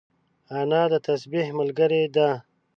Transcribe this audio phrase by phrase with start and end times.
[0.59, 2.29] انا د تسبيح ملګرې ده